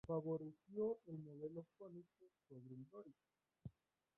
[0.07, 3.29] Favoreció el modelo jónico sobre el dórico.